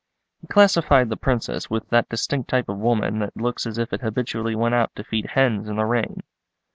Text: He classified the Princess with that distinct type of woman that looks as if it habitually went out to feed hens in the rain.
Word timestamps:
He 0.39 0.47
classified 0.47 1.09
the 1.09 1.15
Princess 1.15 1.69
with 1.69 1.87
that 1.89 2.09
distinct 2.09 2.49
type 2.49 2.69
of 2.69 2.79
woman 2.79 3.19
that 3.19 3.37
looks 3.37 3.67
as 3.67 3.77
if 3.77 3.93
it 3.93 4.01
habitually 4.01 4.55
went 4.55 4.73
out 4.73 4.89
to 4.95 5.03
feed 5.03 5.27
hens 5.27 5.69
in 5.69 5.75
the 5.75 5.85
rain. 5.85 6.23